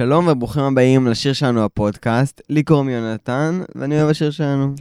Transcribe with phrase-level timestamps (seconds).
[0.00, 2.40] שלום וברוכים הבאים לשיר שלנו הפודקאסט.
[2.48, 4.74] לי קוראים יונתן, ואני אוהב השיר שלנו.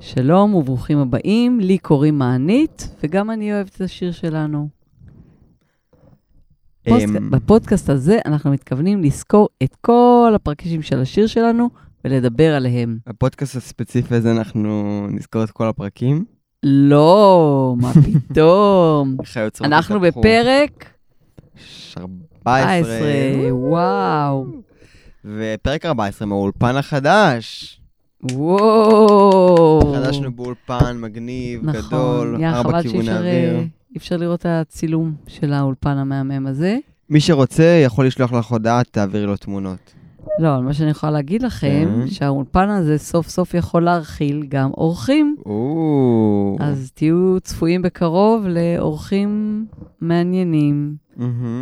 [0.00, 4.68] שלום וברוכים הבאים, לי קוראים מענית, וגם אני אוהבת את השיר שלנו.
[6.88, 7.04] פוסט...
[7.04, 11.70] אמ, בפודקאסט הזה אנחנו מתכוונים לזכור את כל הפרקים של השיר שלנו
[12.04, 12.98] ולדבר עליהם.
[13.08, 16.24] בפודקאסט הספציפי הזה אנחנו נזכור את כל הפרקים.
[16.62, 17.92] לא, מה
[18.30, 19.16] פתאום.
[19.60, 20.00] אנחנו.
[20.00, 20.90] בפרק
[22.58, 22.96] 14.
[22.96, 24.46] 14, וואו.
[25.24, 27.76] ופרק 14 מהאולפן החדש.
[28.22, 29.94] וואו.
[29.94, 33.54] חדשנו באולפן מגניב, נכון, גדול, ארבע כיווני אוויר.
[33.54, 36.78] אה, אי אפשר לראות את הצילום של האולפן המהמם הזה.
[37.10, 39.94] מי שרוצה יכול לשלוח לך הודעה, תעבירי לו תמונות.
[40.38, 42.10] לא, אבל מה שאני יכולה להגיד לכם, כן.
[42.10, 45.36] שהאולפן הזה סוף סוף יכול להכיל גם אורחים.
[45.46, 46.56] או.
[46.60, 49.64] אז תהיו צפויים בקרוב לאורחים
[50.00, 50.94] מעניינים.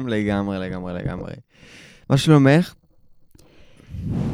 [0.09, 1.33] לגמרי, לגמרי, לגמרי.
[2.11, 2.75] מה שלומך?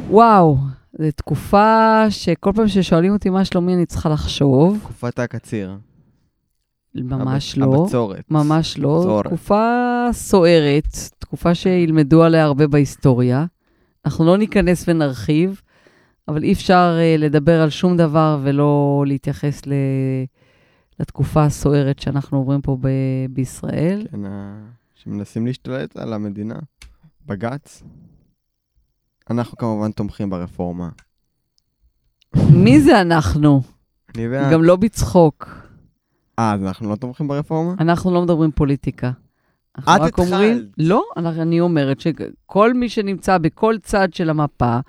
[0.09, 0.57] וואו,
[0.99, 4.79] זו תקופה שכל פעם ששואלים אותי מה שלומי אני צריכה לחשוב.
[4.83, 5.77] תקופת הקציר.
[6.95, 7.81] ממש הב- לא.
[7.83, 8.31] הבצורת.
[8.31, 8.99] ממש לא.
[9.03, 9.25] צורת.
[9.25, 9.69] תקופה
[10.11, 10.87] סוערת,
[11.19, 13.45] תקופה שילמדו עליה הרבה בהיסטוריה.
[14.05, 15.61] אנחנו לא ניכנס ונרחיב,
[16.27, 19.73] אבל אי אפשר uh, לדבר על שום דבר ולא להתייחס ל...
[20.99, 22.87] לתקופה הסוערת שאנחנו עוברים פה ב...
[23.29, 24.07] בישראל.
[24.11, 26.55] כן, ה- שמנסים להשתלט על המדינה.
[27.25, 27.83] בג"ץ.
[29.29, 30.89] אנחנו כמובן תומכים ברפורמה.
[32.63, 33.61] מי זה אנחנו?
[34.15, 34.51] אני ואת.
[34.51, 35.49] גם לא בצחוק.
[36.39, 37.73] אה, אז אנחנו לא תומכים ברפורמה?
[37.79, 39.11] אנחנו לא מדברים פוליטיקה.
[39.79, 40.73] את רק אומרים, התחלת.
[40.77, 44.79] לא, אני אומרת שכל מי שנמצא בכל צד של המפה,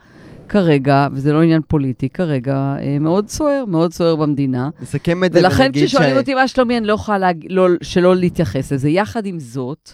[0.48, 4.70] כרגע, וזה לא עניין פוליטי, כרגע אה, מאוד סוער, מאוד סוער במדינה.
[4.82, 7.46] נסכם את זה ולכן ונגיד כששואלים אותי מה שלומי, אני לא יכולה להג...
[7.50, 8.88] לא, שלא להתייחס לזה.
[8.88, 9.90] יחד עם זאת,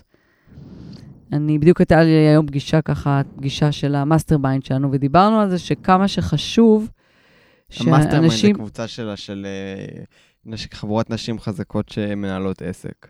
[1.33, 5.59] אני, בדיוק הייתה לי היום פגישה ככה, פגישה של ה mastermind שלנו, ודיברנו על זה
[5.59, 6.91] שכמה שחשוב
[7.81, 8.57] ה mastermind זה שאנשים...
[8.57, 9.47] קבוצה שלה של
[10.49, 13.07] אה, חבורת נשים חזקות שמנהלות עסק.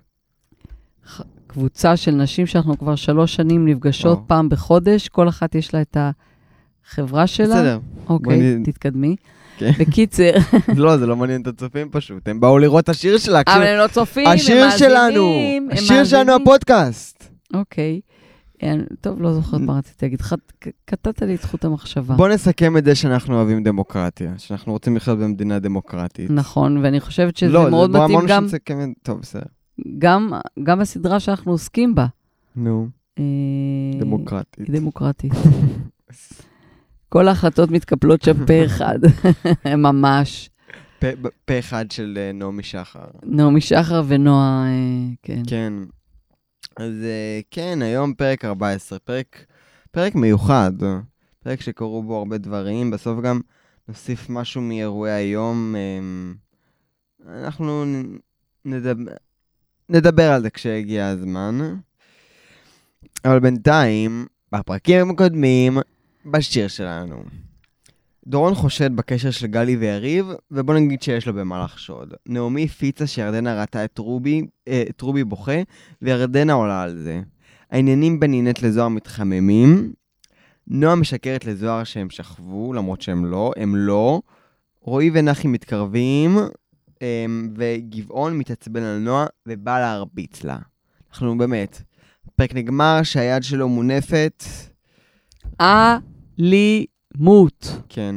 [1.46, 4.28] קבוצה של נשים שאנחנו כבר שלוש שנים נפגשות או.
[4.28, 5.96] פעם בחודש, כל אחת יש לה את
[6.88, 7.46] החברה שלה.
[7.46, 7.78] בסדר.
[8.08, 9.16] אוקיי, נ- תתקדמי.
[9.58, 9.70] כן.
[9.78, 10.30] בקיצר,
[10.76, 12.28] לא, זה לא מעניין את הצופים פשוט.
[12.28, 13.32] הם באו לראות את השיר שלה.
[13.32, 14.78] אבל הקשיב- הם לא צופים, הם השיר מאזינים.
[14.92, 15.26] שלנו,
[15.56, 16.32] הם השיר שלנו.
[16.32, 17.28] הפודקאסט.
[17.54, 18.00] אוקיי.
[18.62, 20.20] אה, טוב, לא זוכרת מה רציתי להגיד.
[20.22, 22.14] ק- קטעת לי את זכות המחשבה.
[22.14, 26.30] בוא נסכם את זה שאנחנו אוהבים דמוקרטיה, שאנחנו רוצים לחיות במדינה דמוקרטית.
[26.30, 29.42] נכון, ואני חושבת שזה לא, מאוד בוא, מתאים אמרנו גם, שנסכם את- טוב, בסדר.
[29.98, 30.32] גם,
[30.62, 32.06] גם הסדרה שאנחנו עוסקים בה.
[32.56, 32.86] נו,
[33.18, 33.24] אה,
[34.00, 34.70] דמוקרטית.
[34.70, 35.32] דמוקרטית.
[37.12, 38.98] כל ההחלטות מתקפלות שם פה אחד,
[39.86, 40.50] ממש.
[40.98, 41.06] פה-
[41.44, 43.04] פה אחד של אה, נעמי שחר.
[43.22, 45.42] נעמי שחר ונועה, אה, כן.
[45.46, 45.72] כן.
[46.76, 49.44] אז אה, כן, היום פרק 14, פרק,
[49.90, 50.72] פרק מיוחד,
[51.44, 53.40] פרק שקרו בו הרבה דברים, בסוף גם
[53.88, 55.74] נוסיף משהו מאירועי היום.
[55.76, 57.84] אה, אנחנו
[58.64, 59.12] נדבר,
[59.88, 61.58] נדבר על זה כשיגיע הזמן.
[63.24, 65.78] אבל בינתיים, בפרקים הקודמים,
[66.26, 67.22] בשיר שלנו.
[68.26, 72.14] דורון חושד בקשר של גלי ויריב, ובוא נגיד שיש לו במה לחשוד.
[72.26, 75.62] נעמי הפיצה שירדנה ראתה את רובי, אה, את רובי בוכה,
[76.02, 77.20] וירדנה עולה על זה.
[77.70, 79.92] העניינים בין נינת לזוהר מתחממים.
[80.66, 84.20] נועה משקרת לזוהר שהם שכבו, למרות שהם לא, הם לא.
[84.80, 86.38] רועי ונחי מתקרבים,
[87.02, 90.58] אמ, וגבעון מתעצבן על נועה ובא להרביץ לה.
[91.10, 91.82] אנחנו באמת,
[92.26, 94.44] הפרק נגמר שהיד שלו מונפת.
[96.40, 97.76] אלימות.
[97.88, 98.14] כן.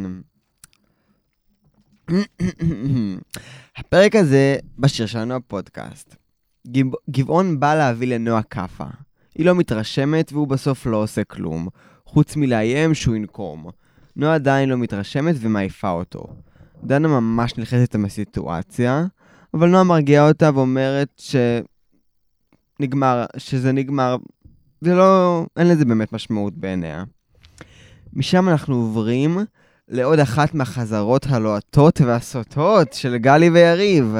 [3.77, 6.15] הפרק הזה בשיר שלנו הפודקאסט.
[6.67, 8.85] גב- גבעון בא להביא לנועה כאפה.
[9.35, 11.67] היא לא מתרשמת והוא בסוף לא עושה כלום,
[12.05, 13.65] חוץ מלאיים שהוא ינקום.
[14.15, 16.23] נועה עדיין לא מתרשמת ומעיפה אותו.
[16.83, 19.05] דנה ממש נלחצת מהסיטואציה,
[19.53, 21.21] אבל נועה מרגיעה אותה ואומרת
[22.79, 24.15] שנגמר, שזה נגמר,
[24.81, 27.03] זה לא, אין לזה באמת משמעות בעיניה.
[28.15, 29.37] משם אנחנו עוברים
[29.89, 34.15] לעוד אחת מהחזרות הלוהטות והסוטות של גלי ויריב.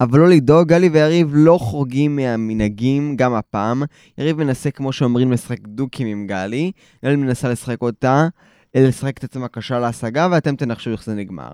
[0.00, 3.82] אבל לא לדאוג, גלי ויריב לא חורגים מהמנהגים גם הפעם.
[4.18, 6.72] יריב מנסה, כמו שאומרים, לשחק דוקים עם גלי.
[7.04, 8.28] גלי מנסה לשחק אותה,
[8.74, 11.50] לשחק את עצמה קשה להשגה, ואתם תנחשו איך זה נגמר.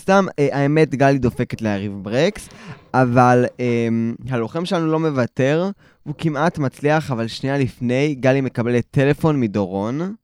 [0.00, 2.48] סתם, אה, האמת, גלי דופקת ליריב ברקס,
[2.94, 3.88] אבל אה,
[4.28, 5.70] הלוחם שלנו לא מוותר,
[6.02, 10.14] הוא כמעט מצליח, אבל שנייה לפני, גלי מקבלת טלפון מדורון.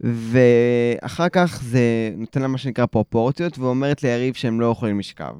[0.00, 5.34] ואחר כך זה נותן לה מה שנקרא פרופורציות, ואומרת ליריב שהם לא יכולים לשכב.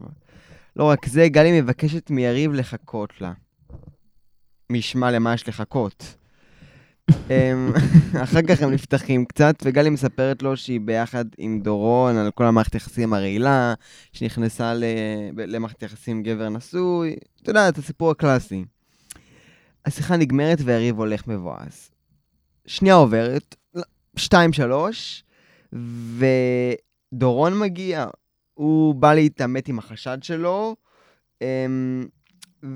[0.77, 3.33] לא רק זה, גלי מבקשת מיריב לחכות לה.
[4.71, 6.15] מי ישמע למה יש לחכות.
[8.23, 12.75] אחר כך הם נפתחים קצת, וגלי מספרת לו שהיא ביחד עם דורון על כל המערכת
[12.75, 13.75] יחסים הרעילה,
[14.13, 14.73] שנכנסה.
[15.37, 18.65] למערכת יחסים גבר נשוי, אתה יודע, את הסיפור הקלאסי.
[19.87, 21.91] השיחה נגמרת והריב הולך מבואס.
[22.67, 23.57] שנייה עוברת,
[24.17, 25.25] שתיים, שלוש,
[27.13, 28.07] ודורון מגיע.
[28.55, 30.77] הוא בא להתעמת עם החשד שלו,
[31.43, 32.07] אמ,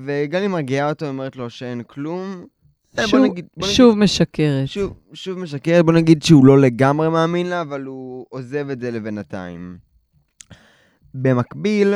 [0.05, 2.45] וגלי מרגיעה אותו, אומרת לו שאין כלום.
[2.99, 4.69] אה, בוא שוב, נגיד- בוא נגיד- שוב משקרת.
[4.69, 8.91] שוב, שוב משקר, בוא נגיד שהוא לא לגמרי מאמין לה, אבל הוא עוזב את זה
[8.91, 9.79] לבינתיים.
[11.15, 11.95] במקביל,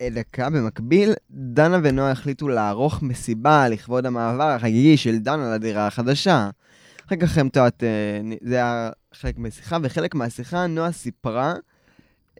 [0.00, 6.50] אה, דקה, במקביל, דנה ונועה החליטו לערוך מסיבה לכבוד המעבר החגיגי של דנה לדירה החדשה.
[7.06, 11.54] אחר כך הם, את יודעת, אה, זה היה חלק מהשיחה, וחלק מהשיחה נועה סיפרה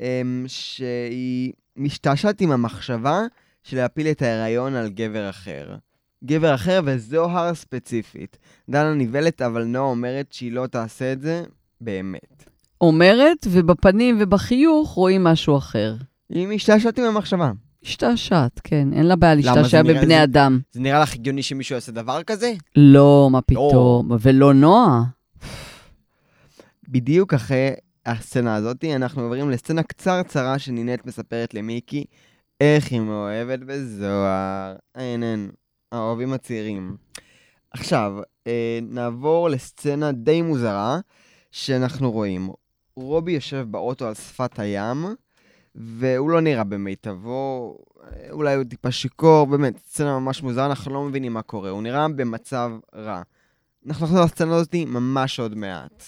[0.01, 3.23] אמ, שהיא משתעשעת עם המחשבה
[3.63, 5.77] של להפיל את ההיריון על גבר אחר.
[6.25, 8.39] גבר אחר וזוהר ספציפית.
[8.71, 11.45] דנה נבהלת, אבל נועה אומרת שהיא לא תעשה את זה
[11.81, 12.45] באמת.
[12.81, 15.95] אומרת, ובפנים ובחיוך רואים משהו אחר.
[16.29, 17.53] היא משתעשעת עם המחשבה.
[17.87, 18.89] השתעשעת, כן.
[18.93, 19.35] אין לה בעיה?
[19.35, 20.61] להשתעשע בבני זה- אדם.
[20.73, 22.53] זה נראה לך הגיוני שמישהו יעשה דבר כזה?
[22.77, 24.11] לא, מה פתאום.
[24.21, 25.03] ולא נועה.
[26.89, 27.71] בדיוק אחרי
[28.07, 32.05] הסצנה הזאת, אנחנו עוברים לסצנה קצרצרה שנינט מספרת למיקי
[32.61, 34.75] איך היא מאוהבת בזוהר.
[34.95, 35.51] אין, אין,
[35.93, 36.97] האוהבים הצעירים.
[37.71, 38.13] עכשיו,
[38.47, 40.99] אה, נעבור לסצנה די מוזרה,
[41.51, 42.49] שאנחנו רואים.
[42.97, 45.07] רובי יושב באוטו על שפת הים,
[45.77, 47.77] והוא לא נראה במיטבו,
[48.31, 52.09] אולי הוא טיפה שיכור, באמת, סצנה ממש מוזרה, אנחנו לא מבינים מה קורה, הוא נראה
[52.09, 53.23] במצב רע.
[53.87, 56.05] אנחנו נחזור לסצנה הזאת ממש עוד מעט.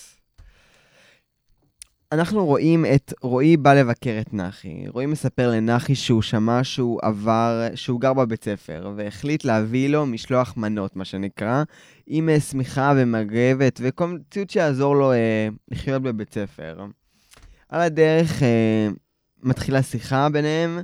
[2.13, 4.89] אנחנו רואים את רועי בא לבקר את נחי.
[4.89, 10.55] רועי מספר לנחי שהוא שמע שהוא עבר, שהוא גר בבית ספר, והחליט להביא לו משלוח
[10.57, 11.63] מנות, מה שנקרא,
[12.07, 16.87] עם אה, שמיכה ומגבת וכל ציוד שיעזור לו אה, לחיות בבית ספר.
[17.69, 18.89] על הדרך אה,
[19.43, 20.79] מתחילה שיחה ביניהם,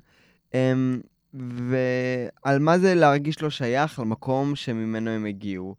[0.54, 0.72] אה,
[1.34, 5.74] ועל מה זה להרגיש לא שייך למקום שממנו הם הגיעו.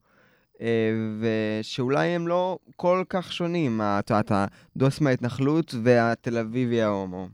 [0.62, 4.32] אה, ושאולי הם לא כל כך שונים, את יודעת,
[4.76, 7.28] הדוס מההתנחלות והתל אביבי ההומו.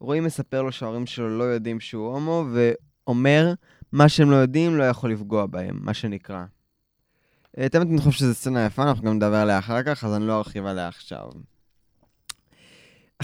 [0.00, 3.52] רועי מספר לו שההורים שלו לא יודעים שהוא הומו, ואומר,
[3.92, 6.44] מה שהם לא יודעים לא יכול לפגוע בהם, מה שנקרא.
[7.58, 10.26] אה, תמיד אני חושב שזו סצנה יפה, אנחנו גם נדבר עליה אחר כך, אז אני
[10.26, 11.28] לא ארחיב עליה עכשיו.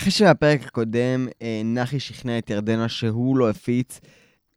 [0.04, 4.00] אחרי שבפרק הקודם אה, נחי שכנע את ירדנה שהוא לא הפיץ,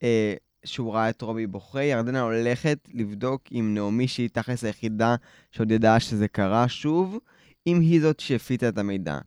[0.04, 0.34] אה,
[0.66, 5.16] שהוא ראה את רובי בוכה, ירדנה הולכת לבדוק אם נעמי, שהיא תכלס היחידה
[5.52, 7.18] שעוד ידעה שזה קרה שוב,
[7.68, 9.18] אם היא זאת שהפיצה את המידע.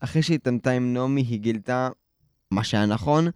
[0.00, 1.88] אחרי שהתעמתה עם נעמי, היא גילתה,
[2.50, 3.28] מה שהיה נכון,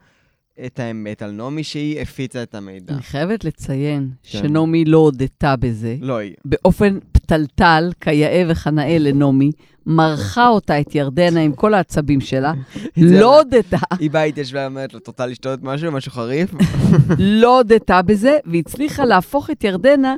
[0.67, 2.95] את האמת על נעמי, שהיא הפיצה את המידע.
[2.95, 4.39] אני חייבת לציין כן.
[4.39, 5.97] שנעמי לא הודתה בזה.
[6.01, 6.35] לא היא.
[6.45, 6.99] באופן
[7.33, 9.51] פתלתל, כיאה וכנאה לנעמי,
[9.87, 12.53] מרחה אותה, את ירדנה, עם כל העצבים שלה,
[12.97, 15.93] לא הודתה, היא באה התיישבה ואומרת לו, את רוצה לשתות משהו?
[15.93, 16.55] משהו חריף?
[17.19, 20.15] לא הודתה בזה, והצליחה להפוך את ירדנה,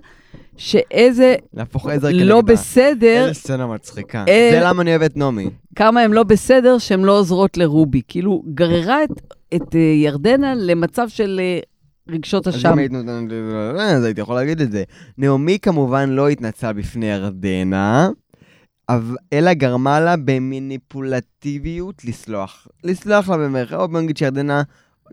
[0.56, 2.24] שאיזה להפוך עזר כנגדה.
[2.24, 4.24] לא בסדר, איזה סצנה מצחיקה.
[4.28, 5.50] אה, זה למה אני אוהב את נעמי.
[5.76, 8.02] כמה הן לא בסדר שהן לא עוזרות לרובי.
[8.08, 9.10] כאילו, גררה את,
[9.54, 11.40] את אה, ירדנה למצב של
[12.08, 12.72] רגשות אז אשם.
[12.72, 14.84] אם היית נותנת לי, אה, אז הייתי יכול להגיד את זה.
[15.18, 18.10] נעמי כמובן לא התנצלה בפני ירדנה,
[19.32, 22.68] אלא גרמה לה במניפולטיביות לסלוח.
[22.84, 24.62] לסלוח לה במרכאות, בוא נגיד שירדנה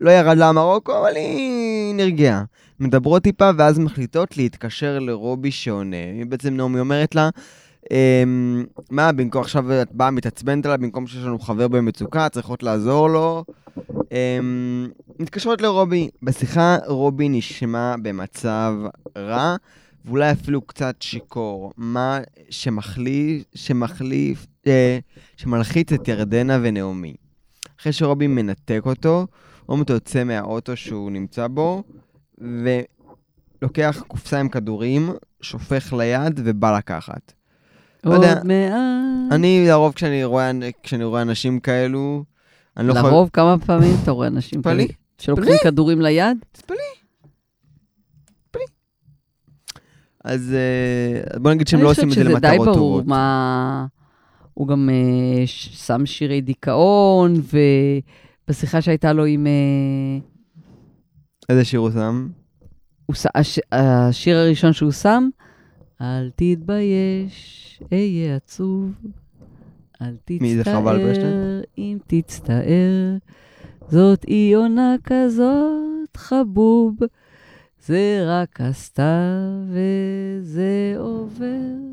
[0.02, 2.44] לא ירד לה מרוקו, אבל היא נרגעה.
[2.80, 6.26] מדברות טיפה, ואז מחליטות להתקשר לרובי שעונה.
[6.30, 7.30] בעצם נעמי אומרת לה,
[8.92, 13.44] מה, במקום עכשיו את באה מתעצבנת עליו, במקום שיש לנו חבר במצוקה, צריכות לעזור לו.
[14.12, 14.88] אמ,
[15.20, 16.10] מתקשרות לרובי.
[16.24, 18.74] בשיחה רובי נשמע במצב
[19.18, 19.56] רע,
[20.06, 21.74] ואולי אפילו קצת שיכור.
[21.78, 22.20] מה
[22.50, 25.00] שמחליף, שמחליף, אה,
[25.38, 27.14] שמלחיץ את ירדנה ונעמי.
[27.80, 29.28] אחרי שרובי מנתק אותו,
[29.68, 31.84] רומטו יוצא מהאוטו שהוא נמצא בו,
[32.38, 35.10] ולוקח קופסה עם כדורים,
[35.42, 37.34] שופך ליד ובא לקחת.
[38.04, 38.26] לא עוד.
[38.44, 38.44] מעט.
[39.32, 40.52] אני לרוב כשאני רואה,
[40.84, 42.24] כשאני רואה אנשים כאלו,
[42.78, 43.10] אני לא יכול...
[43.10, 44.84] לרוב, כמה פעמים אתה רואה אנשים כאלה?
[44.84, 44.96] תתפלאי.
[45.18, 46.38] שלוקחים כדורים ליד?
[50.24, 52.78] אז אה, בוא נגיד שהם אני לא חושבת עושים את זה שזה די למטרות ברור
[52.78, 53.08] טובות.
[53.08, 53.86] מה...
[54.54, 54.90] הוא גם
[55.46, 57.34] ש- שם שירי דיכאון,
[58.48, 59.48] ובשיחה שהייתה לו עם...
[59.48, 60.20] אה,
[61.50, 62.28] איזה שיר הוא שם?
[63.06, 63.26] הוא ש...
[63.36, 63.60] הש...
[63.72, 65.30] השיר הראשון שהוא שם,
[66.02, 68.92] אל תתבייש, אהיה עצוב,
[70.02, 71.62] אל תצטער?
[71.78, 73.18] אם תצטער,
[73.90, 76.96] זאת אי עונה כזאת, חבוב,
[77.80, 79.06] זה רק הסתיו
[79.68, 81.92] וזה עובר.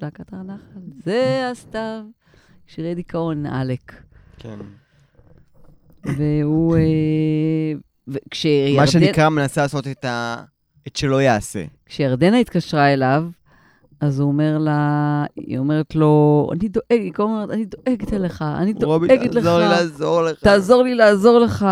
[0.00, 0.80] ולהקת הנחל.
[1.04, 2.02] זה הסתיו.
[2.66, 4.02] שירי דיכאון, עלק.
[4.38, 4.58] כן.
[6.04, 6.76] והוא...
[6.76, 6.82] אה,
[8.08, 8.80] וכשירדן...
[8.80, 10.44] מה שנקרא, מנסה לעשות את ה...
[10.86, 11.64] את שלא יעשה.
[11.86, 13.24] כשירדנה התקשרה אליו,
[14.00, 18.74] אז הוא אומר לה, היא אומרת לו, אני דואגת, היא אומרת, אני דואגת אליך, אני
[18.82, 19.44] רובי, דואגת לך.
[19.44, 20.40] תעזור לי לעזור לך.
[20.40, 21.66] תעזור לי לעזור לך.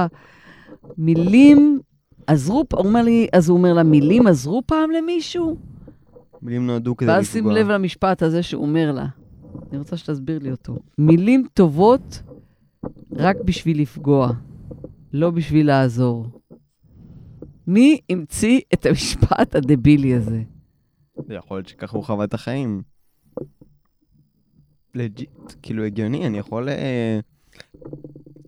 [0.99, 1.81] מילים
[2.27, 5.57] עזרו, הוא אומר לי, אז הוא אומר לה, מילים עזרו פעם למישהו?
[6.43, 7.17] מילים נועדו כדי לפגוע.
[7.17, 9.07] ואז שים לב למשפט הזה שהוא אומר לה.
[9.71, 10.77] אני רוצה שתסביר לי אותו.
[10.99, 12.23] מילים טובות
[13.13, 14.31] רק בשביל לפגוע,
[15.13, 16.27] לא בשביל לעזור.
[17.67, 20.43] מי המציא את המשפט הדבילי הזה?
[21.29, 22.83] יכול להיות שככה הוא חווה את החיים.
[24.95, 25.31] לג'יט,
[25.63, 27.21] כאילו הגיוני, אני יכול אה,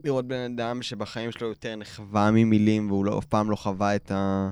[0.05, 4.11] לראות בן אדם שבחיים שלו יותר נחווה ממילים והוא לא, אף פעם לא חווה את
[4.11, 4.51] ה...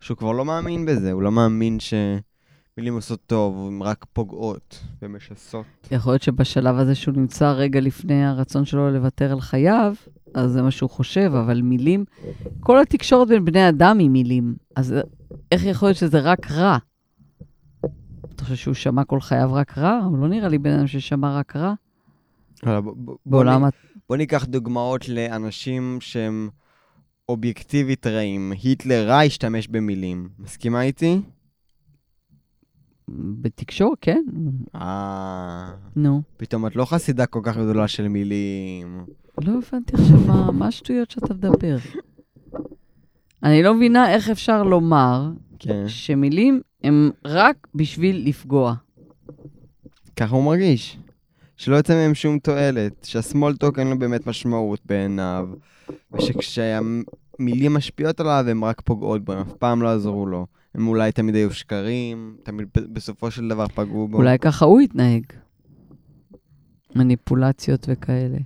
[0.00, 5.64] שהוא כבר לא מאמין בזה, הוא לא מאמין שמילים עושות טוב, הן רק פוגעות ומשסות.
[5.90, 9.94] יכול להיות שבשלב הזה שהוא נמצא רגע לפני הרצון שלו לוותר על חייו,
[10.34, 12.04] אז זה מה שהוא חושב, אבל מילים,
[12.60, 14.54] כל התקשורת בין בני אדם היא מילים.
[14.76, 14.94] אז
[15.52, 16.78] איך יכול להיות שזה רק רע?
[18.44, 20.00] אתה חושב שהוא שמע כל חייו רק רע?
[20.04, 21.74] הוא לא נראה לי בן אדם ששמע רק רע.
[23.26, 23.64] בעולם.
[24.08, 26.48] בוא ניקח דוגמאות לאנשים שהם
[27.28, 28.52] אובייקטיבית רעים.
[28.62, 30.28] היטלר רע השתמש במילים.
[30.38, 31.20] מסכימה איתי?
[33.08, 34.24] בתקשורת, כן.
[34.74, 35.70] אה...
[35.96, 36.22] נו.
[36.36, 39.04] פתאום את לא חסידה כל כך גדולה של מילים.
[39.44, 41.76] לא הבנתי עכשיו מה, מה השטויות שאתה מדבר.
[43.42, 45.88] אני לא מבינה איך אפשר לומר כן.
[45.88, 48.74] שמילים הם רק בשביל לפגוע.
[50.16, 50.98] ככה הוא מרגיש.
[51.56, 55.48] שלא יוצא מהם שום תועלת, שהסמולטוק אין לו באמת משמעות בעיניו,
[56.12, 60.46] ושכשהמילים משפיעות עליו הן רק פוגעות בו, הם אף פעם לא עזרו לו.
[60.74, 64.16] הם אולי תמיד היו שקרים, תמיד בסופו של דבר פגעו בו.
[64.16, 65.22] אולי ככה הוא יתנהג.
[66.94, 68.38] מניפולציות וכאלה.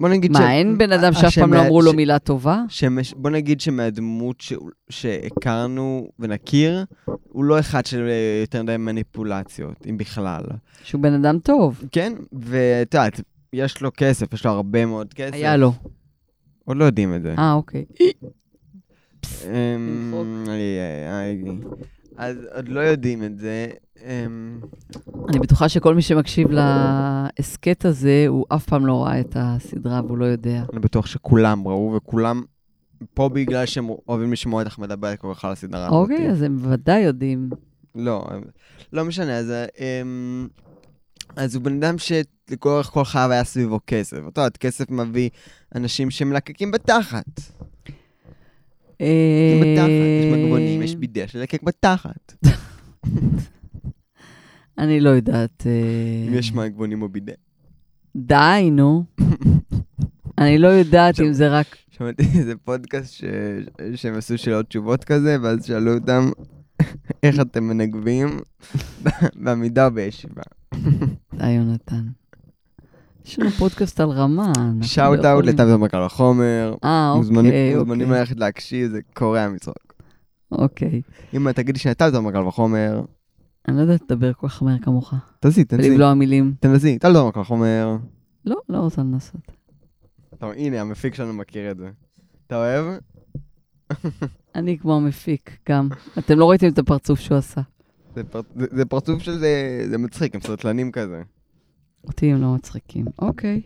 [0.00, 2.62] בוא נגיד מה, אין בן אדם שאף פעם לא אמרו לו ש- מילה טובה?
[2.68, 3.14] שמש...
[3.16, 4.52] בוא נגיד שמהדמות ש...
[4.90, 6.84] שהכרנו ונכיר,
[7.28, 10.42] הוא לא אחד של אה, יותר מדי מניפולציות, אם בכלל.
[10.82, 11.84] שהוא בן אדם טוב.
[11.92, 13.20] כן, ואת יודעת,
[13.52, 15.34] יש לו כסף, יש לו הרבה מאוד כסף.
[15.34, 15.72] היה לו.
[16.64, 17.34] עוד לא יודעים את זה.
[17.38, 17.84] אה, אוקיי.
[19.44, 20.78] אמ, איי,
[21.10, 21.42] איי.
[22.16, 23.66] אז עוד לא יודעים את זה.
[24.04, 24.60] אמ,
[25.28, 30.18] אני בטוחה שכל מי שמקשיב להסכת הזה, הוא אף פעם לא ראה את הסדרה והוא
[30.18, 30.62] לא יודע.
[30.72, 32.42] אני בטוח שכולם ראו, וכולם
[33.14, 35.92] פה בגלל שהם אוהבים לשמוע אותך מדברת כל כך על הסדרה הזאת.
[35.92, 37.50] אוקיי, אז הם בוודאי יודעים.
[37.94, 38.26] לא,
[38.92, 39.52] לא משנה, אז...
[39.78, 40.48] אמ,
[41.36, 44.16] אז הוא בן אדם שלכל כל חייו היה סביבו כסף.
[44.28, 45.30] אתה יודע, כסף מביא
[45.74, 47.40] אנשים שמלקקים בתחת.
[49.00, 52.32] אה, בתחת, יש מגבונים, יש בידע של לקק בתחת.
[54.78, 55.66] אני לא יודעת.
[55.66, 57.32] אה, אם יש מגבונים או בידע.
[58.16, 59.04] די, נו.
[60.38, 61.76] אני לא יודעת אם זה רק...
[61.90, 63.24] שמעתי איזה פודקאסט.
[63.94, 66.30] שהם עשו שאלות תשובות כזה, ואז שאלו אותם
[67.22, 68.28] איך אתם מנגבים
[69.34, 70.42] בעמידה או בישיבה.
[71.34, 72.04] די, יונתן.
[73.26, 74.52] יש לנו פודקאסט על רמה.
[74.82, 76.74] שאוט אאוט לטייב המקל החומר.
[76.84, 77.18] אה, אוקיי,
[77.74, 78.18] מוזמנים אוקיי.
[78.18, 79.94] ללכת להקשיב, זה קורע מצחוק.
[80.52, 81.02] אוקיי.
[81.34, 83.02] אם תגידי שנתת המקל וחומר,
[83.68, 85.14] אני לא יודעת לדבר כל כך מהר כמוך.
[85.40, 85.90] תנסי, תנסי.
[85.90, 86.54] ולבלוע מילים.
[86.60, 87.96] תנסי, תל המקל חומר.
[88.44, 89.40] לא, לא רוצה לנסות.
[90.38, 91.90] טוב, הנה, המפיק שלנו מכיר את זה.
[92.46, 92.98] אתה אוהב?
[94.54, 95.88] אני כמו המפיק, גם.
[96.18, 97.60] אתם לא ראיתם את הפרצוף שהוא עשה.
[98.14, 99.52] זה פר- זה- זה פרצוף של זה,
[99.90, 101.22] זה מצחיק, הם סרטלנים כזה.
[102.04, 103.04] אותי הם לא מצחיקים.
[103.18, 103.62] אוקיי.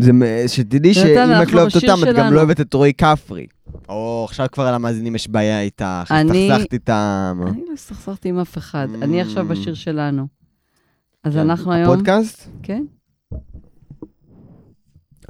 [0.00, 1.06] זה מ- שתדעי שאם
[1.42, 2.32] את לא אוהבת אותם, את גם.
[2.32, 3.46] לא אוהבת את רועי כפרי.
[3.88, 7.40] או, עכשיו כבר על המאזינים יש בעיה איתך, אני- הסתכסכת איתם.
[7.46, 8.88] אני לא הסתכסכתי עם אף אחד.
[9.02, 10.26] אני עכשיו בשיר שלנו.
[11.24, 11.92] אז כן, אנחנו היום...
[11.92, 12.48] הפודקאסט?
[12.62, 12.84] כן?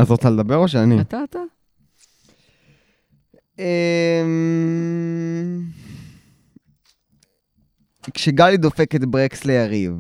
[0.02, 1.00] את רוצה לדבר או שאני?
[1.00, 1.38] אתה, אתה?
[3.58, 3.64] אמ,
[8.14, 9.92] כשגלי דופקת ברקס ליריב,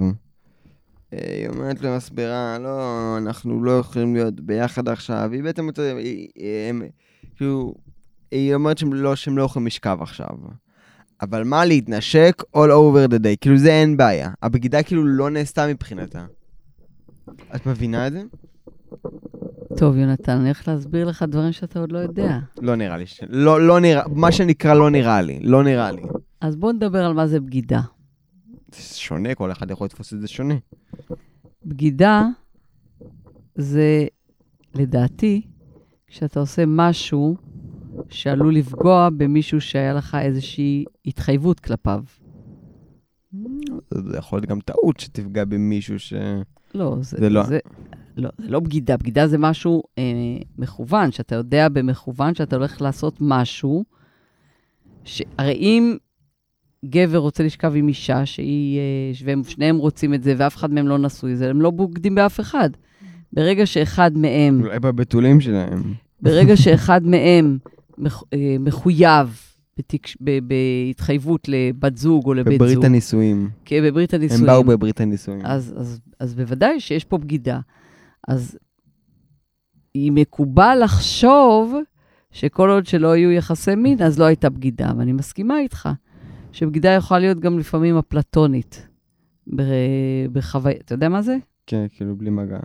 [1.22, 2.80] היא אומרת לו, מסבירה, לא,
[3.18, 5.28] אנחנו לא יכולים להיות ביחד עכשיו.
[5.32, 5.68] היא בעצם,
[6.70, 6.82] הם-
[7.36, 7.74] כאילו,
[8.30, 10.28] היא אומרת שהם לא, שהם לא יכולים לשכב עכשיו.
[11.22, 14.30] אבל מה להתנשק all over the day, כאילו זה אין בעיה.
[14.42, 16.24] הבגידה כאילו לא נעשתה מבחינתה.
[17.54, 18.22] את מבינה את זה?
[19.76, 22.38] טוב, יונתן, אני הולך להסביר לך דברים שאתה עוד לא יודע.
[22.62, 23.06] לא נראה לי.
[23.06, 23.20] ש...
[23.28, 25.38] לא, לא נראה, מה שנקרא לא נראה לי.
[25.42, 26.02] לא נראה לי.
[26.40, 27.80] אז בואו נדבר על מה זה בגידה.
[28.82, 30.54] שונה, כל אחד יכול לתפוס את זה שונה.
[31.66, 32.26] בגידה
[33.54, 34.06] זה,
[34.74, 35.42] לדעתי,
[36.06, 37.36] כשאתה עושה משהו
[38.08, 42.02] שעלול לפגוע במישהו שהיה לך איזושהי התחייבות כלפיו.
[43.94, 46.14] זה יכול להיות גם טעות שתפגע במישהו ש...
[46.74, 47.58] לא, זה, זה לא- זה,
[48.16, 48.96] לא, זה לא בגידה.
[48.96, 50.02] בגידה זה משהו אה,
[50.58, 53.84] מכוון, שאתה יודע במכוון שאתה הולך לעשות משהו.
[55.04, 55.22] ש...
[55.38, 55.96] הרי אם
[56.84, 60.88] גבר רוצה לשכב עם אישה, שהיא, אה, והם שניהם רוצים את זה, ואף אחד מהם
[60.88, 62.70] לא נשוי, זה הם לא בוגדים באף אחד.
[63.32, 65.82] ברגע שאחד מהם, אולי בבתולים שלהם.
[66.22, 67.58] ברגע שאחד מהם
[67.98, 69.40] מח, אה, מחויב
[69.78, 70.16] בתקש...
[70.20, 70.38] ב...
[70.38, 73.50] בהתחייבות לבת זוג או לבית זוג, בברית הנישואים.
[73.64, 75.40] כן, בברית הם הנישואים, באו בברית הנישואים.
[75.44, 77.60] אז, אז, אז בוודאי שיש פה בגידה.
[78.28, 78.58] אז
[79.94, 81.74] היא מקובל לחשוב
[82.30, 84.92] שכל עוד שלא יהיו יחסי מין, אז לא הייתה בגידה.
[84.98, 85.88] ואני מסכימה איתך,
[86.54, 88.88] שבגידה יכולה להיות גם לפעמים אפלטונית.
[90.32, 91.36] בחוויה, אתה יודע מה זה?
[91.66, 92.58] כן, כאילו בלי מגע.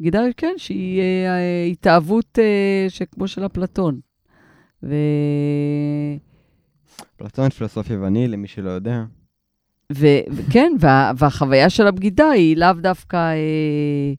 [0.00, 4.00] בגידה, כן, שהיא אה, אה, התאהבות אה, שכמו של אפלטון.
[4.82, 4.94] ו...
[7.16, 9.04] פלטון פילוסוף יווני, למי שלא יודע.
[9.92, 14.12] וכן, וה- והחוויה של הבגידה היא לאו דווקא, אה,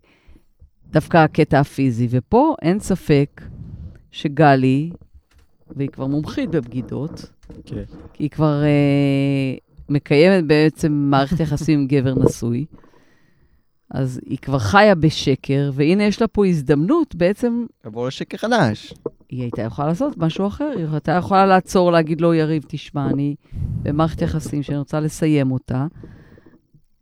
[0.92, 2.08] דווקא הקטע הפיזי.
[2.10, 3.42] ופה אין ספק
[4.12, 4.92] שגלי,
[5.76, 7.32] והיא כבר מומחית בבגידות,
[7.66, 7.84] כן.
[8.14, 9.56] כי היא כבר אה,
[9.90, 12.66] מקיימת בעצם מערכת יחסים עם גבר נשוי,
[13.92, 18.94] אז היא כבר חיה בשקר, והנה יש לה פה הזדמנות בעצם עבור לשקר חדש.
[19.30, 23.36] היא הייתה יכולה לעשות משהו אחר, היא הייתה יכולה לעצור, להגיד לו, יריב, תשמע, אני
[23.84, 25.88] במערכת יחסים שאני רוצה לסיים אותה.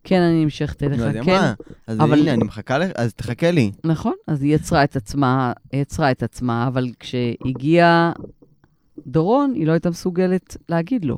[0.04, 1.32] כן, אני נמשכת אליך, היא כן.
[1.32, 1.54] אמרה,
[1.88, 3.72] אז אבל- הנה, אני מחכה לך, אז תחכה לי.
[3.84, 8.12] נכון, אז היא יצרה את עצמה, יצרה את עצמה, אבל כשהגיע
[9.08, 11.18] דורון, היא לא הייתה מסוגלת להגיד לו.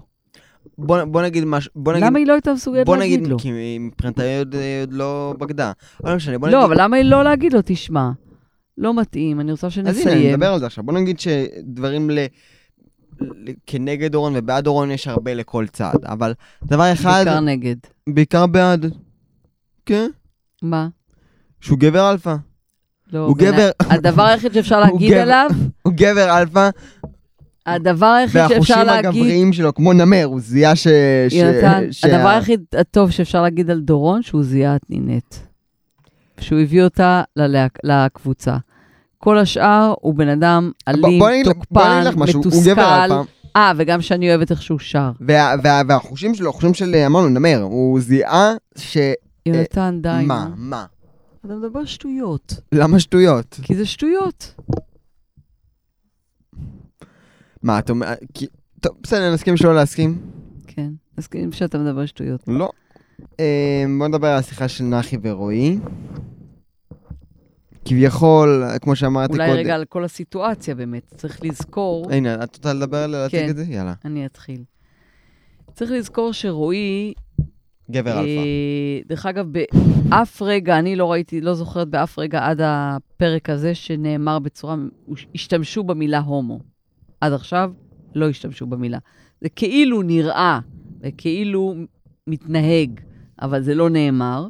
[0.78, 2.06] בוא בוא נגיד משהו, בוא נגיד...
[2.06, 3.38] למה היא לא הייתה מסוגלת בוא להגיד נגיד, לו?
[3.40, 5.72] כי מבחינתה היא עוד עוד לא בגדה.
[6.04, 6.60] לא משנה, בוא נגיד...
[6.60, 8.10] לא, אבל למה היא לא להגיד לו, תשמע,
[8.78, 10.34] לא מתאים, אני רוצה אז הנה, שנסיים.
[10.34, 10.84] מדבר על זה עכשיו.
[10.84, 12.20] בוא נגיד שדברים ל...
[13.22, 16.34] ל- כנגד אורון ובעד אורון יש הרבה לכל צד, אבל
[16.64, 17.76] דבר אחד, בעיקר נגד.
[18.10, 18.86] בעיקר בעד.
[19.86, 20.10] כן,
[20.62, 20.88] מה?
[21.62, 22.36] שהוא גבר אלפא.
[23.14, 25.14] לא, הוא גבר, הדבר היחיד שאפשר להגיד.
[25.14, 25.50] עליו,
[25.82, 26.70] הוא גבר אלפא,
[27.76, 29.06] הדבר היחיד שאפשר והחושים להגיד...
[29.22, 30.88] הגבריים שלו כמו נמר, הוא זיהה ש...
[31.30, 31.34] ש-
[31.92, 35.36] שה- הדבר היחיד הטוב שאפשר להגיד על דורון, שהוא זיהה את נינט.
[36.40, 38.58] שהוא הביא אותה ללהק- לקבוצה.
[39.18, 42.82] כל השאר הוא בן אדם אלים, תוקפן, מתוסכל.
[43.56, 45.12] אה, וגם שאני אוהבת איך שהוא שר.
[45.22, 48.98] וה- וה- והחושים שלו, החושים של, אמרנו, נמר, הוא זיהה ש...
[49.46, 50.24] יונתן, די.
[50.26, 50.46] מה?
[50.50, 50.56] נו.
[50.58, 50.86] מה?
[51.46, 52.54] אתה מדבר שטויות.
[52.72, 53.60] למה שטויות?
[53.64, 54.56] כי זה שטויות.
[57.64, 58.08] מה, אתה אומר...
[58.80, 60.18] טוב, בסדר, נסכים שלא להסכים.
[60.68, 60.92] כן.
[61.32, 62.44] כאילו שאתה מדבר שטויות.
[62.48, 62.70] לא.
[63.40, 65.80] אה, בוא נדבר על השיחה של נחי ורועי.
[67.86, 69.60] כביכול, כמו שאמרתי אולי קודם...
[69.60, 71.14] רגע על כל הסיטואציה באמת.
[71.16, 72.12] צריך לזכור...
[72.12, 73.50] הנה, את רוצה לדבר, להציג כן.
[73.50, 73.64] את זה?
[73.64, 73.94] יאללה.
[74.06, 74.64] אני אתחיל.
[75.74, 77.14] צריך לזכור שרועי
[77.92, 78.24] גבר אלפא.
[78.24, 79.46] אה, דרך אגב,
[80.10, 84.76] באף רגע, אני לא ראיתי, לא זוכרת באף רגע עד הפרק הזה שנאמר בצורה,
[85.36, 86.60] השתמשו במילה הומו.
[87.22, 87.72] עד עכשיו
[88.16, 88.98] לא השתמשו במילה.
[89.42, 90.60] זה כאילו נראה
[91.02, 91.76] וכאילו
[92.28, 93.00] מתנהג,
[93.42, 94.48] אבל זה לא נאמר.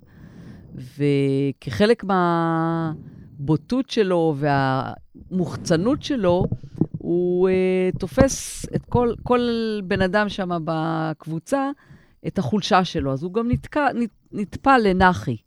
[0.76, 6.46] וכחלק מהבוטות שלו והמוחצנות שלו,
[6.98, 9.40] הוא uh, תופס את כל, כל
[9.84, 11.70] בן אדם שם בקבוצה,
[12.28, 13.14] את החולשה שלו.
[13.14, 15.38] אז הוא גם נתקע, נת, נטפל לנחי,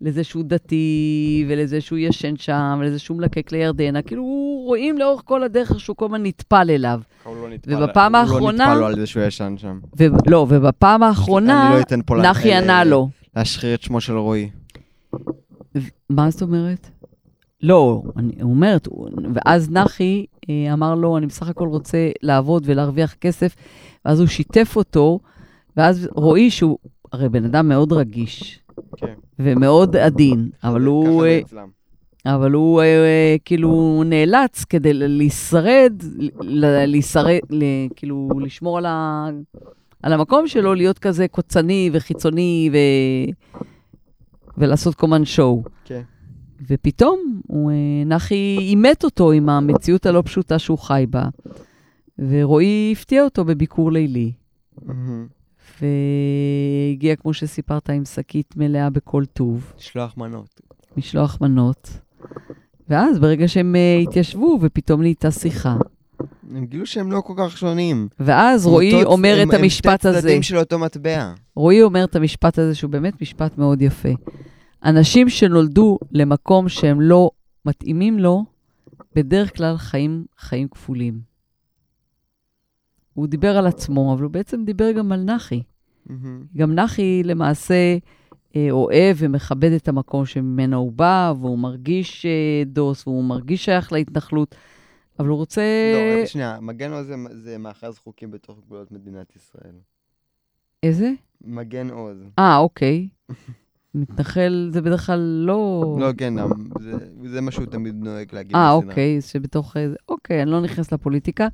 [0.00, 4.02] לזה שהוא דתי, ולזה שהוא ישן שם, ולזה שהוא מלקק לירדנה.
[4.02, 4.24] כאילו,
[4.66, 7.00] רואים לאורך כל הדרך שהוא כל הזמן נטפל אליו.
[7.66, 9.78] ובפעם הוא לא האחרונה- נטפל לו על זה שהוא ישן שם.
[9.96, 11.80] ולא, ובפעם האחרונה,
[12.10, 13.08] לא נחי ענה לו.
[13.36, 14.50] להשחיר את שמו של רועי.
[15.76, 15.78] ו-
[16.10, 16.88] מה זאת אומרת?
[17.62, 18.88] לא, אני אומרת,
[19.34, 23.54] ואז נחי אה, אמר לו, אני בסך הכל רוצה לעבוד ולהרוויח כסף,
[24.04, 25.20] ואז הוא שיתף אותו,
[25.76, 26.78] ואז רועי שהוא
[27.12, 28.60] הרי בן אדם מאוד רגיש,
[28.96, 29.14] כן.
[29.38, 31.40] ומאוד עדין, אבל הוא, אה.
[32.26, 35.92] אבל הוא אה, כאילו נאלץ כדי לשרד,
[36.86, 37.38] לשרד,
[37.96, 39.28] כאילו לשמור על, ה,
[40.02, 42.76] על המקום שלו, להיות כזה קוצני וחיצוני ו,
[44.58, 45.62] ולעשות קומן שואו.
[45.84, 46.02] כן.
[46.68, 51.28] ופתאום הוא, אה, נחי אימת אותו עם המציאות הלא פשוטה שהוא חי בה,
[52.18, 54.32] ורועי הפתיע אותו בביקור לילי.
[54.82, 55.37] מהמם.
[55.82, 59.72] והגיע, כמו שסיפרת, עם שקית מלאה בכל טוב.
[59.78, 60.60] לשלוח מנות.
[60.96, 61.90] משלוח מנות.
[62.88, 65.76] ואז ברגע שהם uh, התיישבו, ופתאום נהייתה שיחה,
[66.54, 68.08] הם גילו שהם לא כל כך שונים.
[68.20, 70.18] ואז הם רועי אותו- אומר הם- את המשפט הם הזה.
[70.18, 71.32] שתי צדדים של אותו מטבע.
[71.56, 74.08] רועי אומר את המשפט הזה, שהוא באמת משפט מאוד יפה.
[74.84, 77.30] אנשים שנולדו למקום שהם לא
[77.64, 78.44] מתאימים לו,
[79.14, 81.27] בדרך כלל חיים חיים כפולים.
[83.18, 85.62] הוא דיבר על עצמו, אבל הוא בעצם דיבר גם על נחי.
[86.06, 86.42] מהמם.
[86.56, 87.96] גם נחי למעשה
[88.56, 92.30] אה, אוהב ומכבד את המקום שממנו הוא בא, והוא מרגיש אה,
[92.66, 94.54] דוס, והוא מרגיש שייך להתנחלות,
[95.18, 95.62] אבל הוא רוצה...
[95.94, 99.74] לא, רגע, שנייה, מגן עוז זה- זה מאחז חוקי בתוך גבולות מדינת ישראל.
[100.82, 101.12] איזה?
[101.44, 102.18] מגן עוז.
[102.38, 103.08] אה, אוקיי.
[103.94, 105.96] מתנחל זה בדרך כלל לא...
[106.00, 106.34] לא, כן,
[106.80, 106.92] זה-
[107.24, 108.56] זה מה שהוא תמיד נוהג להגיד.
[108.56, 108.72] אה.
[108.72, 109.76] אוקיי, שבתוך...
[110.08, 111.48] אוקיי, אני לא נכנס לפוליטיקה,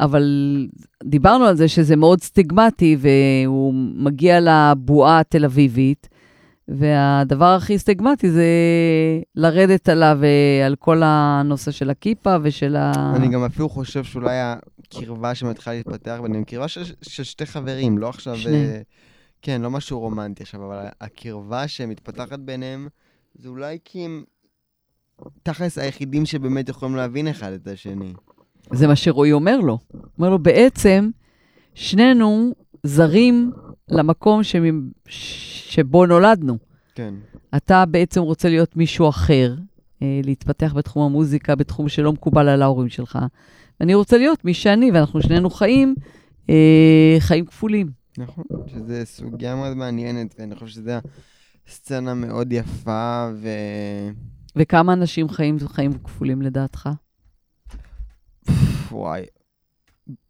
[0.00, 0.22] אבל
[1.04, 6.08] דיברנו על זה שזה מאוד סטיגמטי, והוא מגיע לבועה התל אביבית,
[6.68, 8.46] והדבר הכי סטיגמטי זה
[9.34, 12.92] לרדת עליו אה, על כל הנושא של הכיפה ושל ה...
[13.16, 18.08] אני גם אפילו חושב שאולי הקרבה שמתחילה להתפתח ביניהם, קרבה של, של שתי חברים, לא
[18.08, 18.36] עכשיו...
[18.36, 18.64] שני.
[18.64, 18.80] אה,
[19.42, 22.88] כן, לא משהו רומנטי עכשיו, אבל הקרבה שמתפתחת ביניהם,
[23.34, 24.24] זה אולי כי הם
[25.42, 28.12] תכלס היחידים שבאמת יכולים להבין אחד את השני.
[28.72, 29.78] זה מה שרועי אומר לו.
[30.18, 31.10] אומר לו, בעצם,
[31.74, 32.52] שנינו
[32.82, 33.52] זרים
[33.88, 34.88] למקום שמ...
[35.08, 36.58] שבו נולדנו.
[36.94, 37.14] כן.
[37.56, 39.54] אתה בעצם רוצה להיות מישהו אחר,
[40.02, 43.18] אה, להתפתח בתחום המוזיקה, בתחום שלא מקובל על ההורים שלך.
[43.80, 45.94] ואני רוצה להיות מי שאני, ואנחנו שנינו חיים,
[46.50, 47.90] אה, חיים כפולים.
[48.18, 50.92] נכון, שזו סוגיה מאוד מעניינת, ואני חושב שזו
[51.68, 53.48] סצנה מאוד יפה, ו...
[54.56, 56.88] וכמה אנשים חיים חיים כפולים לדעתך?
[58.92, 59.22] וואי.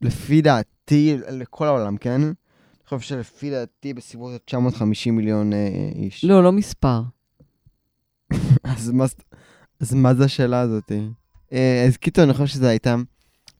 [0.01, 2.21] לפי דעתי, לכל העולם, כן?
[2.23, 2.33] אני
[2.89, 6.25] חושב שלפי דעתי בסביבות 950 מיליון אה, איש.
[6.25, 7.03] לא, לא מספר.
[8.65, 9.05] אז מה,
[9.81, 10.93] אז מה זה השאלה הזאת?
[11.53, 12.97] אה, אז קיצור, אני חושב שזו הייתה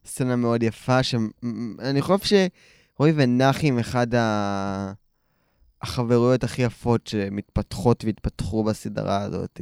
[0.05, 2.49] סצנה מאוד יפה, שאני חושב
[2.97, 4.93] שרועי ונחי הם אחד ה...
[5.83, 9.61] החברויות הכי יפות שמתפתחות והתפתחו בסדרה הזאת.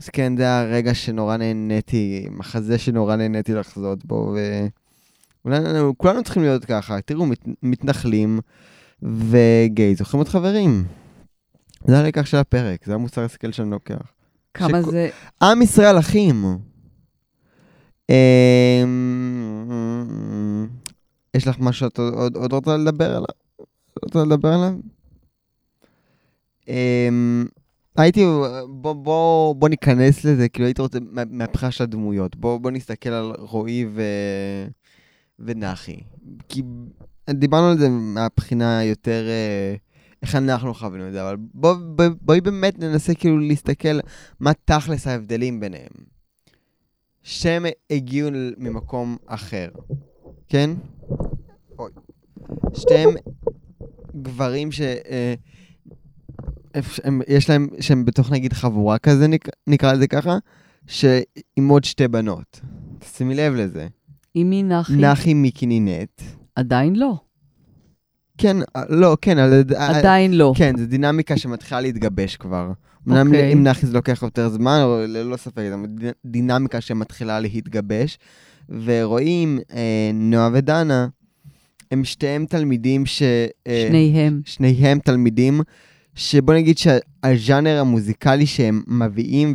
[0.00, 4.34] אז כן, זה הרגע שנורא נהניתי, מחזה שנורא נהניתי לחזות בו,
[5.44, 7.00] וכולנו כולנו צריכים להיות ככה.
[7.00, 8.38] תראו, מת, מתנחלים
[9.02, 10.84] וגייז הופכים להיות חברים.
[11.84, 14.12] זה הלקח של הפרק, זה המוסר השכל שאני לוקח.
[14.54, 15.08] כמה שכל- זה...
[15.42, 16.44] עם ישראל אחים.
[18.10, 18.14] אמ,
[21.34, 23.24] יש לך משהו שאת עוד- עוד עוד רוצה לדבר עליו?
[24.04, 24.72] רוצה לדבר עליו?
[28.02, 28.24] הייתי,
[28.68, 32.36] בוא, בוא, בוא ניכנס לזה, כאילו הייתי רוצה, מה- מהבחינה של הדמויות.
[32.36, 34.02] בוא, בוא נסתכל על רועי ו...
[35.38, 36.00] ונחי.
[36.48, 36.62] כי
[37.30, 39.74] דיברנו על זה מהבחינה יותר, אה,
[40.22, 43.98] איך אנחנו חווינו את זה, אבל בוא, בוא, בואי באמת ננסה כאילו להסתכל
[44.40, 45.92] מה תכלס ההבדלים ביניהם.
[47.22, 49.68] שהם הגיעו ממקום אחר,
[50.48, 50.70] כן?
[51.78, 51.90] אוי.
[52.74, 53.10] שתיהם
[54.22, 54.80] גברים ש...
[54.80, 55.34] אה,
[57.04, 60.38] הם, יש להם, שהם בתוך נגיד חבורה כזה, נק, נקרא לזה ככה,
[60.86, 62.60] שעם עוד שתי בנות.
[63.16, 63.86] שימי לב לזה.
[64.34, 64.92] עם מי נחי?
[64.96, 66.22] נחי מיקינינט.
[66.56, 67.14] עדיין לא.
[68.38, 69.62] כן, אה, לא, כן, אבל...
[69.76, 70.52] אה, עדיין לא.
[70.56, 72.72] כן, זו דינמיקה שמתחילה להתגבש כבר.
[73.08, 73.52] אמנם אוקיי.
[73.52, 78.18] עם נחי זה לוקח יותר זמן, אבל ללא ספק, זו דינמיקה שמתחילה להתגבש.
[78.84, 81.08] ורואים, אה, נועה ודנה,
[81.90, 83.22] הם שתיהם תלמידים ש...
[83.66, 84.40] אה, שניהם.
[84.44, 85.60] שניהם תלמידים,
[86.20, 89.54] שבוא נגיד שהז'אנר המוזיקלי שהם מביאים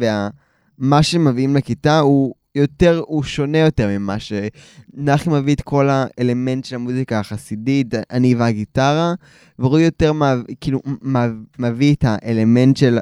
[0.80, 6.66] ומה שהם מביאים לכיתה הוא יותר, הוא שונה יותר ממה שנחי מביא את כל האלמנט
[6.66, 9.14] של המוזיקה החסידית, אני והגיטרה,
[9.60, 11.28] ורועי יותר מה, כאילו מה,
[11.60, 12.98] מביא את האלמנט של,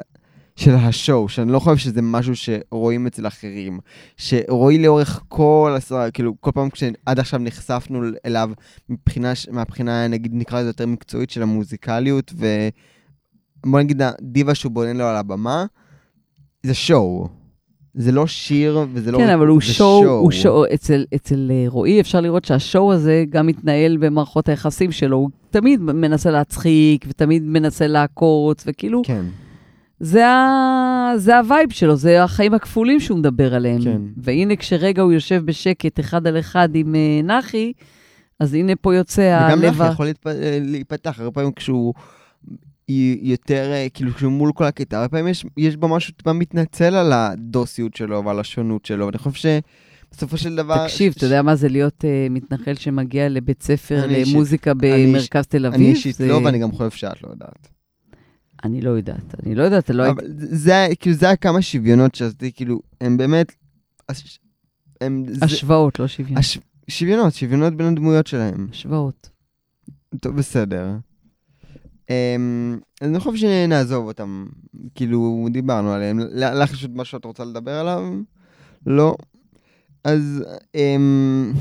[0.56, 3.80] של השואו, שאני לא חושב שזה משהו שרואים אצל אחרים.
[4.16, 8.50] שרועי לאורך כל הסרט, כאילו כל פעם כשעד עכשיו נחשפנו אליו
[8.88, 12.32] מבחינה, מהבחינה, נגיד, נקרא לזה יותר מקצועית של המוזיקליות,
[13.66, 15.66] ובוא נגיד הדיבה שהוא בונה לו על הבמה,
[16.62, 17.28] זה show.
[17.94, 19.18] זה לא שיר וזה לא...
[19.18, 23.24] כן, אבל הוא שואו, הוא שואו, אצל, אצל אה, רועי אפשר לראות שה show הזה
[23.30, 25.16] גם מתנהל במערכות היחסים שלו.
[25.16, 29.24] הוא תמיד מנסה להצחיק, ותמיד מנסה לעקוץ, וכאילו, כן,
[30.00, 31.12] זה, ה...
[31.16, 33.82] זה ה vibe שלו, זה החיים הכפולים שהוא מדבר עליהם.
[33.82, 34.00] כן.
[34.16, 37.72] והנה, כשרגע הוא יושב בשקט אחד על אחד עם אה, נחי,
[38.40, 39.74] אז הנה פה יוצא וגם הלב...
[39.74, 40.26] נחי ה- יכול להתפ...
[40.60, 41.94] להיפתח, הרבה פעמים כשהוא
[42.88, 46.32] י- יותר, אה, כאילו כשהוא מול כל הקטע, הרבה פעמים יש, יש בו משהו טיפה
[46.32, 49.50] מתנצל על הדוסיות שלו ועל השונות שלו, ואני חושב
[50.12, 50.84] שבסופו של דבר...
[50.86, 55.06] תקשיב, ש- אתה יודע מה זה להיות אה, מתנחל שמגיע לבית ספר אישית- למוזיקה אני
[55.12, 55.80] במרכז תל אביב?
[55.80, 57.68] אני אישית זה- לא, ואני גם חושב שאת לא יודעת.
[58.64, 60.22] אני לא יודעת, אני לא יודעת, לא הייתי...
[60.36, 63.52] זה, כאילו, זה הכמה שוויונות שעשיתי, כאילו, הם באמת...
[64.08, 64.38] הש-
[65.00, 65.24] הם...
[65.28, 66.38] זה- השוואות, לא שוויון.
[66.38, 66.58] הש...
[66.88, 68.66] שוויונות, שוויונות בין הדמויות שלהם.
[68.70, 69.30] השוואות.
[70.20, 70.86] טוב, בסדר.
[72.06, 74.46] Um, אז אני חושב שנעזוב אותם,
[74.94, 76.18] כאילו, דיברנו עליהם.
[76.34, 78.02] לך יש עוד משהו שאת רוצה לדבר עליו?
[78.86, 79.16] לא.
[80.04, 80.44] אז
[80.76, 81.56] um,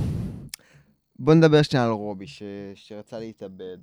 [1.20, 2.26] בוא נדבר שנייה על רובי.
[2.76, 3.78] שרצה להתאבד.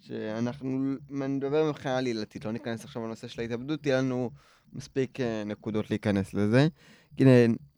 [0.00, 4.30] שאנחנו נדבר מבחינה עלילתית, לא ניכנס עכשיו לנושא של ההתאבדות, תהיה לנו
[4.72, 6.68] מספיק אה, נקודות להיכנס לזה.
[7.18, 7.30] הנה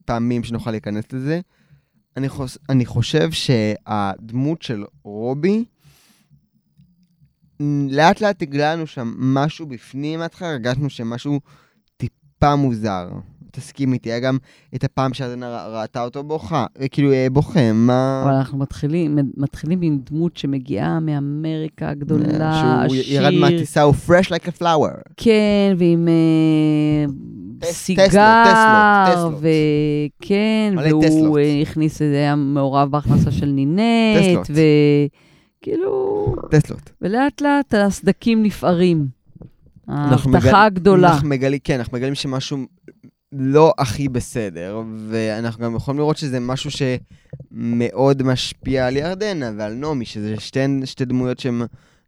[0.05, 1.41] פעמים שנוכל להיכנס לזה.
[2.17, 2.59] אני, חוש...
[2.69, 5.65] אני חושב שהדמות של רובי,
[7.91, 11.41] לאט לאט הגלנו שם משהו בפנים מההתחלה, הרגשנו שמשהו
[11.97, 13.09] טיפה מוזר.
[13.53, 14.37] תסכים איתי, היה גם
[14.75, 18.23] את הפעם שאדנה ראתה אותו בוכה, כאילו אה, בוכה, מה...
[18.25, 24.49] אבל אנחנו מתחילים, מתחילים עם דמות שמגיעה מאמריקה הגדולה, שהוא ירד מהטיסה, הוא fresh like
[24.49, 25.13] a flower.
[25.17, 29.29] כן, ועם אה, סיגר.
[29.39, 31.39] וכן, והוא.
[31.39, 33.81] אה, הכניס, היה מעורב בהכנסה של נינט,
[34.19, 34.47] טסלות.
[35.63, 36.91] וכאילו, טסלות.
[37.03, 39.07] ולאט לאט הסדקים נפערים.
[39.89, 41.13] ההבטחה הגדולה.
[41.13, 42.59] אנחנו מגלים, כן, אנחנו מגלים שמשהו
[43.33, 50.05] לא הכי בסדר, ואנחנו גם יכולים לראות שזה משהו שמאוד משפיע על ירדנה ועל נעמי,
[50.05, 51.63] שזה שתי, שתי דמויות שהן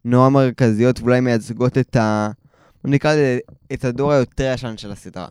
[0.05, 2.29] נורא מרכזיות ואולי מייצגות את ה...
[2.83, 3.39] נקרא לזה,
[3.73, 5.27] את הדור היותר ישן של הסדרה.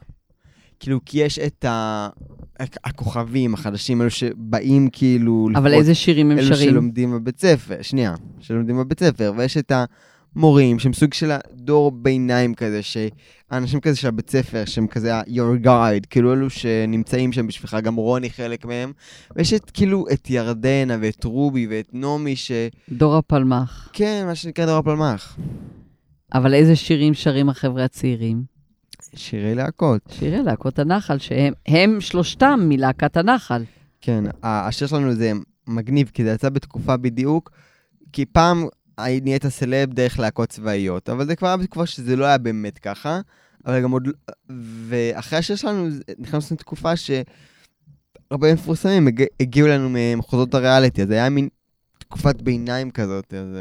[0.85, 2.09] כאילו, כי יש את ה...
[2.85, 5.49] הכוכבים החדשים, אלו שבאים כאילו...
[5.55, 6.70] אבל לפרוץ איזה שירים הם אלו שרים?
[6.70, 9.73] שלומדים בבית ספר, שנייה, שלומדים בבית ספר, ויש את
[10.37, 15.64] המורים שהם סוג של הדור ביניים כזה, שהאנשים כזה של הבית ספר, שהם כזה ה-your
[15.66, 18.92] guide, כאילו אלו שנמצאים שם בשבילך, גם רוני חלק מהם,
[19.37, 23.92] ויש את כאילו את ירדנה ואת רובי ואת נעמי, שכן, דור הפלמ"ח.
[24.27, 25.37] מה שנקרא דור הפלמ"ח.
[26.35, 28.54] אבל איזה שירים שרים החבר'ה הצעירים?
[29.14, 30.01] שירי להקות.
[30.11, 33.64] שירי להקות הנחל, שהם הם שלושתם מלהקת הנחל.
[34.01, 35.33] כן, השיר שלנו זה
[35.67, 37.51] מגניב, כי זה יצא בתקופה בדיוק,
[38.12, 38.67] כי פעם
[38.99, 43.21] נהיית סלב דרך להקות צבאיות, אבל זה כבר היה בתקופה שזה לא היה באמת ככה,
[43.67, 44.09] אבל גם עוד...
[44.88, 45.88] ואחרי השיר שלנו
[46.19, 49.25] נכנסנו לתקופה שהרבה מפורסמים הג...
[49.40, 51.49] הגיעו לנו ממחוזות הריאליטי, אז זה היה מין
[51.99, 53.57] תקופת ביניים כזאת, אז...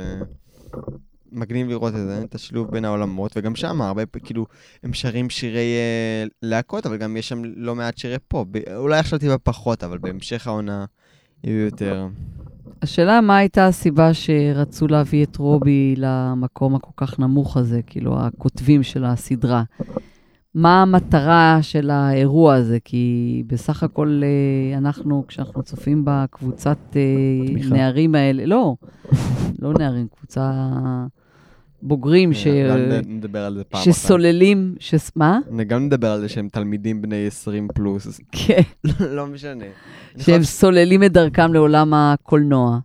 [1.33, 4.45] מגניב לראות את זה, את השילוב בין העולמות, וגם שם הרבה, כאילו,
[4.83, 8.47] הם שרים שירי אה, להקות, אבל גם יש שם לא מעט שירי פופ.
[8.75, 10.85] אולי עכשיו טיפה פחות, אבל בהמשך העונה
[11.43, 12.07] יהיו יותר.
[12.81, 18.83] השאלה מה הייתה הסיבה שרצו להביא את רובי למקום הכל כך נמוך הזה, כאילו, הכותבים
[18.83, 19.63] של הסדרה.
[20.55, 22.77] מה המטרה של האירוע הזה?
[22.85, 27.75] כי בסך הכל אה, אנחנו, כשאנחנו צופים בקבוצת אה, תמיכה.
[27.75, 28.75] נערים האלה, לא,
[29.59, 30.51] לא נערים, קבוצה
[31.83, 32.47] בוגרים ש...
[33.07, 33.81] נדבר על זה פעם.
[33.81, 35.11] שסוללים, שס...
[35.15, 35.39] מה?
[35.67, 38.61] גם נדבר על זה שהם תלמידים בני 20 פלוס, כן.
[39.17, 39.65] לא משנה.
[40.15, 42.79] אני שהם סוללים את דרכם לעולם הקולנוע,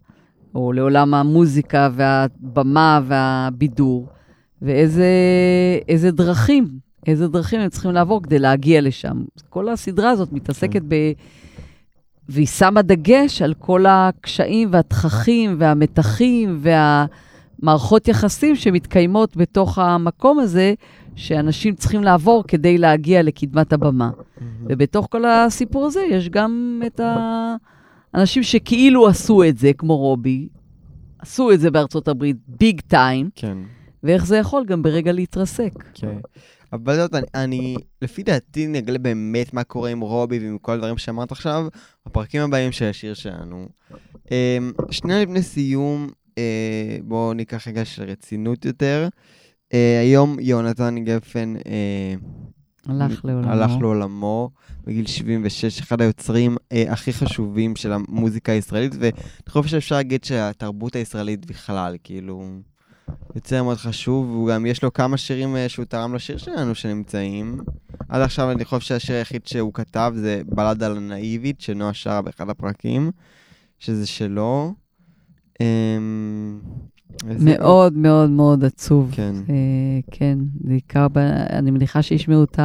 [0.55, 4.07] או לעולם המוזיקה והבמה והבידור,
[4.63, 5.07] ואיזה
[5.89, 6.69] איזה דרכים,
[7.07, 9.25] איזה דרכים הם צריכים לעבור כדי להגיע לשם.
[9.49, 10.95] כל הסדרה הזאת מתעסקת ב...
[12.29, 16.59] והיא שמה דגש על כל הקשיים והתככים והמתחים
[17.63, 20.75] והמערכות יחסים שמתקיימות בתוך המקום הזה,
[21.17, 24.11] שאנשים צריכים לעבור כדי להגיע לקדמת הבמה.
[24.65, 27.01] ובתוך כל הסיפור הזה יש גם את
[28.15, 30.49] האנשים שכאילו עשו את זה, כמו רובי,
[31.19, 33.59] עשו את זה בארצות הברית ביג טיים, כן.
[34.03, 35.73] ואיך זה יכול גם ברגע להתרסק.
[35.95, 36.19] כן.
[36.73, 40.99] אבל זאת, אני, אני, לפי דעתי נגלה באמת מה קורה עם רובי ועם כל הדברים
[40.99, 41.67] שאמרת עכשיו,
[42.07, 43.69] בפרקים הבאים של השיר שלנו.
[44.31, 46.09] אמ, שנייה לפני סיום,
[47.05, 49.09] בואו ניקח רגע של רצינות יותר.
[49.75, 52.15] אה, היום יונתן גפן אה,
[52.89, 53.51] הלך לעולמו.
[53.51, 54.51] הלך לעולמו
[54.85, 59.13] בגיל 76, אחד היוצרים אה, הכי חשובים של המוזיקה הישראלית, ואני
[59.49, 62.45] חושב שאפשר להגיד שהתרבות הישראלית בכלל, כאילו,
[63.35, 67.61] יוצר מאוד חשוב, והוא גם, יש לו כמה שירים אה, שהוא תרם לשיר שלנו שנמצאים.
[68.09, 72.51] עד עכשיו אני חושב שהשיר היחיד שהוא כתב זה בלדה על הנאיבית, שנועה שרה באחד
[72.51, 73.11] הפרקים,
[73.79, 74.75] שזה שלו.
[75.61, 76.61] אמ.
[77.41, 79.11] מאוד מאוד מאוד עצוב.
[79.13, 79.55] כן, אה,
[80.11, 81.07] כן, בעיקר.
[81.51, 82.59] אני מניחה שישמעו את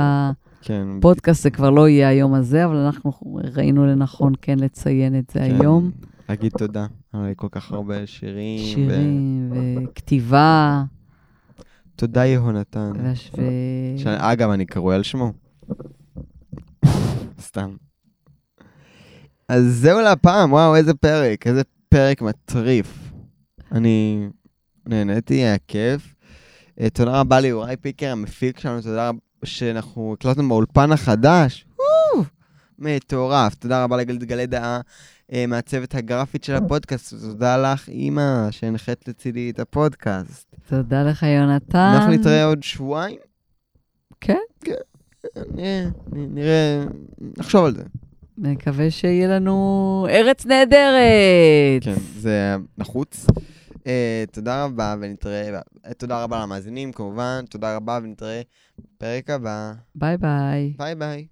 [0.62, 0.88] כן.
[0.98, 3.12] הפודקאסט, זה כבר לא יהיה היום הזה, אבל אנחנו
[3.56, 5.62] ראינו לנכון כן לציין את זה כן.
[5.62, 5.92] היום.
[6.30, 8.60] להגיד תודה על כל כך הרבה שירים.
[8.60, 9.52] שירים
[9.84, 10.84] וכתיבה.
[11.96, 12.92] תודה יהונתן.
[14.06, 15.32] אגב, אני קרוי על שמו.
[17.48, 17.76] סתם.
[19.50, 21.62] אז זהו להפעם, וואו, איזה פרק, איזה
[21.94, 23.12] פרק מטריף.
[23.72, 24.28] אני
[24.86, 26.16] נהניתי, היה כיף.
[26.82, 31.66] אה, תודה רבה ליוראי פיקר, המפיק שלנו, תודה רבה שאנחנו הקלטנו באולפן החדש.
[32.80, 33.56] מטורף.
[33.56, 34.82] תודה רבה לגלית גלי דעה,
[35.34, 40.56] אה, מהצוות הגרפית של הפודקאסט, ותודה לך, אימא, שהנחית לצידי את הפודקאסט.
[40.70, 41.94] תודה לך, יונתן.
[41.96, 43.18] אנחנו נתראה עוד שבועיים.
[44.22, 44.38] כן.
[45.56, 46.84] נ- נראה,
[47.38, 47.84] נחשוב על זה.
[48.38, 51.84] מקווה שיהיה לנו ארץ נהדרת.
[51.84, 53.26] כן, זה נחוץ.
[53.88, 55.60] אה, תודה רבה, ונתראה,
[55.98, 58.42] תודה רבה למאזינים, כמובן, תודה רבה, ונתראה
[58.80, 59.74] בפרק הבא.
[59.96, 60.74] ביי ביי.
[60.78, 61.26] ביי ביי.